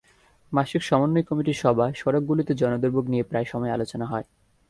মাসিক 0.51 0.81
সমন্বয় 0.83 1.25
কমিটির 1.29 1.61
সভায় 1.63 1.93
সড়কগুলোতে 1.93 2.51
জনদুর্ভোগ 2.53 3.05
নিয়ে 3.07 3.27
প্রায় 3.29 3.47
সময় 3.51 3.73
আলোচনা 3.73 4.05
হয়। 4.05 4.25